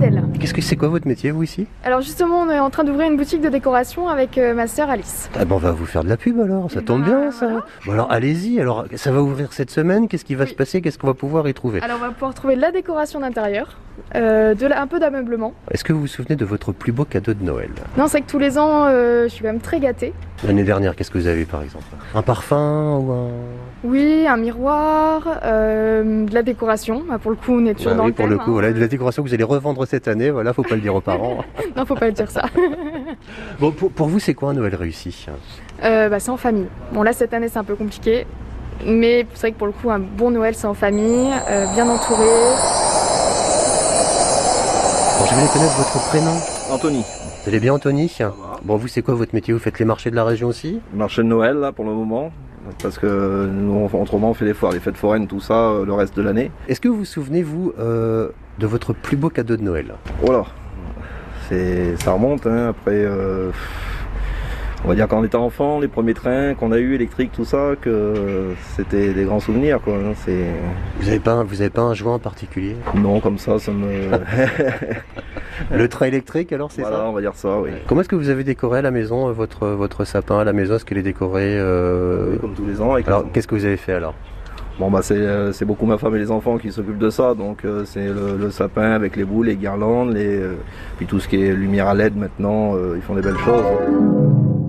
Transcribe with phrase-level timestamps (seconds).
[0.00, 0.22] Adèle.
[0.38, 1.66] Qu'est-ce que c'est quoi votre métier, vous ici?
[1.84, 4.88] Alors justement, on est en train d'ouvrir une boutique de décoration avec euh, ma sœur
[4.88, 5.28] Alice.
[5.38, 7.48] Ah ben on va vous faire de la pub alors, ça tombe bien ça.
[7.84, 10.50] Bon alors allez-y, alors ça va ouvrir cette semaine, qu'est-ce qui va Oui.
[10.50, 11.80] se passer, qu'est-ce qu'on va pouvoir y trouver?
[11.82, 13.76] Alors on va pouvoir trouver de la décoration d'intérieur,
[14.14, 15.52] euh, de la- un peu d'ameublement.
[15.70, 17.70] Est-ce que vous vous souvenez de votre plus beau cadeau de Noël?
[17.98, 20.14] Non, c'est que tous les ans, euh, je suis quand même très gâtée.
[20.46, 21.84] L'année dernière, qu'est-ce que vous avez par exemple?
[22.14, 23.28] Un parfum ou un...
[23.84, 27.02] Oui, un miroir, de la décoration.
[27.08, 28.50] Bah, pour le coup, on est toujours Ah dans oui, le pour thème, le coup,
[28.50, 28.52] hein.
[28.54, 30.94] voilà, de la décoration que vous allez revendre cette année, voilà, faut pas le dire
[30.94, 31.38] aux parents.
[31.76, 32.44] Non, faut pas le dire ça.
[33.60, 35.26] bon, pour, pour vous, c'est quoi un Noël réussi
[35.84, 36.66] Euh, bah, c'est en famille.
[36.92, 38.26] Bon là, cette année, c'est un peu compliqué.
[38.86, 41.88] Mais c'est vrai que pour le coup, un bon Noël, c'est en famille, euh, bien
[41.88, 42.24] entouré.
[45.18, 46.32] Bon, je voulais connaître votre prénom?
[46.70, 47.04] Anthony,
[47.42, 48.16] Vous allez bien, Anthony?
[48.64, 49.52] Bon, vous, c'est quoi votre métier?
[49.52, 50.80] Vous faites les marchés de la région aussi?
[50.94, 52.30] Marché de Noël là pour le moment,
[52.82, 55.92] parce que nous autrement on fait les foires, les fêtes foraines, tout ça euh, le
[55.92, 56.50] reste de l'année.
[56.68, 58.28] Est-ce que vous vous souvenez, vous, euh,
[58.58, 59.94] de votre plus beau cadeau de Noël?
[60.26, 60.44] Oh là,
[61.48, 62.92] c'est ça remonte hein, après.
[62.96, 63.50] euh,
[64.82, 67.44] on va dire quand on était enfant, les premiers trains qu'on a eu électriques, tout
[67.44, 69.92] ça, que c'était des grands souvenirs quoi.
[69.94, 70.14] hein,
[71.00, 72.76] Vous avez pas, un- vous avez pas un joint en particulier?
[72.94, 73.86] Non comme ça, ça me.
[75.76, 77.70] Le train électrique, alors, c'est voilà, ça on va dire ça, oui.
[77.86, 80.52] Comment est-ce que vous avez décoré à la maison euh, votre, votre sapin à la
[80.52, 80.76] maison?
[80.76, 82.94] Est-ce qu'il est décoré euh, Oui, Comme tous les ans.
[82.94, 84.14] Avec Alors, qu'est-ce que vous avez fait alors?
[84.78, 87.34] Bon bah c'est euh, c'est beaucoup ma femme et les enfants qui s'occupent de ça,
[87.34, 90.54] donc euh, c'est le, le sapin avec les boules, les guirlandes, les, euh,
[90.96, 94.59] puis tout ce qui est lumière à LED maintenant, euh, ils font des belles choses.